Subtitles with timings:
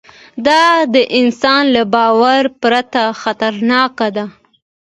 [0.47, 0.63] دا
[0.93, 4.25] د انسان له باور پرته خطرناکه ده.